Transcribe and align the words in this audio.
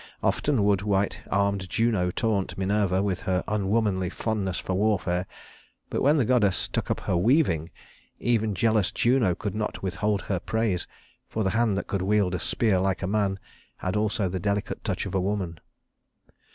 Often 0.23 0.63
would 0.63 0.81
white 0.81 1.21
armed 1.29 1.69
Juno 1.69 2.09
taunt 2.09 2.57
Minerva 2.57 3.03
with 3.03 3.19
her 3.19 3.43
unwomanly 3.47 4.09
fondness 4.09 4.57
for 4.57 4.73
warfare; 4.73 5.27
but 5.91 6.01
when 6.01 6.17
the 6.17 6.25
goddess 6.25 6.67
took 6.67 6.89
up 6.89 7.01
her 7.01 7.15
weaving, 7.15 7.69
even 8.19 8.55
jealous 8.55 8.89
Juno 8.91 9.35
could 9.35 9.53
not 9.53 9.83
withhold 9.83 10.23
her 10.23 10.39
praise, 10.39 10.87
for 11.29 11.43
the 11.43 11.51
hand 11.51 11.77
that 11.77 11.85
could 11.85 12.01
wield 12.01 12.33
a 12.33 12.39
spear 12.39 12.79
like 12.79 13.03
a 13.03 13.07
man 13.07 13.37
had 13.77 13.95
also 13.95 14.27
the 14.27 14.39
delicate 14.39 14.83
touch 14.83 15.05
of 15.05 15.13
a 15.13 15.21
woman. 15.21 15.59